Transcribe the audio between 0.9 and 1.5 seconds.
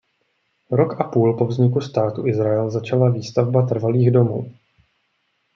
a půl po